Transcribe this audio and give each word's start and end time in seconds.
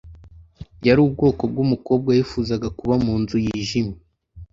Yari 0.87 0.99
ubwoko 1.07 1.41
bwumukobwa 1.51 2.07
wifuzaga 2.17 2.67
kuba 2.77 2.95
munzu 3.05 3.37
yijimye. 3.45 3.97